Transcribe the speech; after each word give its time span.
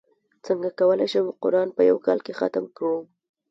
څنګه 0.45 0.69
کولی 0.79 1.07
شم 1.11 1.25
قران 1.41 1.67
په 1.77 1.81
یوه 1.89 2.01
کال 2.07 2.19
کې 2.25 2.37
ختم 2.39 2.65
کړم 2.77 3.03